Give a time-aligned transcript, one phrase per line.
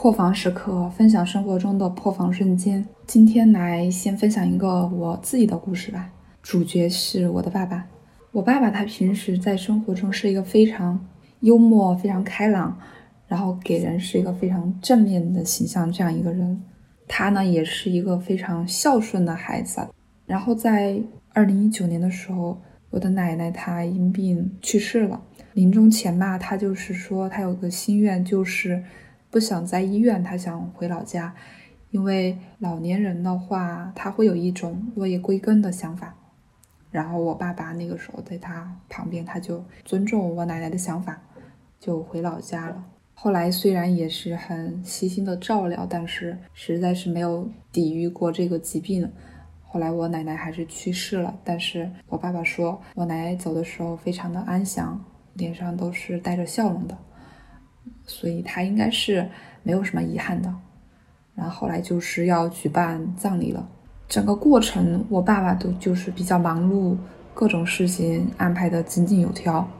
[0.00, 2.86] 破防时刻，分享生活中的破防瞬间。
[3.04, 6.08] 今天来先分享一个我自己的故事吧。
[6.40, 7.84] 主角是我的爸爸。
[8.30, 11.04] 我爸爸他平时在生活中是一个非常
[11.40, 12.78] 幽默、非常开朗，
[13.26, 16.62] 然后给人是一个非常正面的形象这样一个人。
[17.08, 19.80] 他呢也是一个非常孝顺的孩子。
[20.26, 21.02] 然后在
[21.34, 22.56] 二零一九年的时候，
[22.90, 25.20] 我的奶奶她因病去世了。
[25.54, 28.80] 临终前吧，他就是说他有个心愿，就是。
[29.30, 31.34] 不想在医院，他想回老家，
[31.90, 36.14] 因为老年人的话，他会有一种落叶归根的想法。
[36.90, 41.20] 然后我爸爸那个时候在他旁边，他就尊重我奶奶的想法，
[41.78, 42.84] 就回老家了。
[43.12, 49.10] 后来虽然也是很细心的照料，但是实在是没有抵御过这个疾病。
[49.62, 56.96] 后来我奶奶还是去世了，但是我爸爸说我奶奶走的时候非常的安详，脸上都是带着笑容的。
[58.08, 59.28] 所以他应该是
[59.62, 60.52] 没有什么遗憾的。
[61.36, 63.68] 然后后来就是要举办葬礼了，
[64.08, 66.96] 整个过程我爸爸都就是比较忙碌，
[67.32, 69.70] 各种事情安排的井井有条。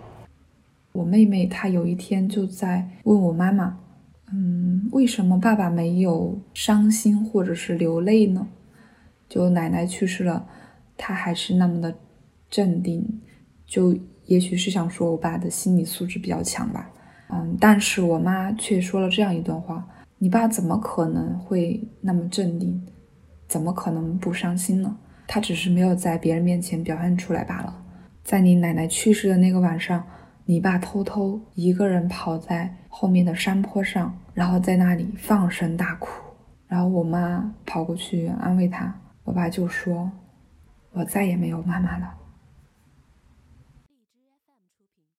[0.93, 3.77] 我妹妹她有一天就在问我妈妈
[4.33, 8.47] ：“嗯，为什么爸爸没有伤心或者是流泪呢？
[9.29, 10.47] 就奶奶去世了，
[10.97, 11.93] 他还是那么的
[12.49, 13.21] 镇定。
[13.67, 16.89] 就也许是想说我爸的心理素质比较强吧。”
[17.31, 19.87] 嗯，但是我妈却说了这样一段话
[20.19, 22.87] ：“你爸怎么可能会那么镇定？
[23.47, 24.97] 怎么可能不伤心呢？
[25.27, 27.85] 他只是没有在别人面前表现出来罢了。
[28.25, 30.03] 在你奶奶去世的那个晚上，
[30.47, 36.09] 你爸偷偷一个人跑在后面的山坡上，然后在那里放声大哭。
[36.67, 40.11] 然后我妈跑过去安慰他，我爸就说
[40.93, 42.15] ：‘我再也没有妈妈了。’